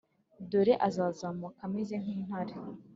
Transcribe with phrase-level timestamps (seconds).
[0.49, 2.53] Dore azazamuka ameze nk intare